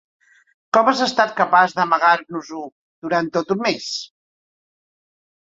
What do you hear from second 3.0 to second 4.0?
durant tot un mes?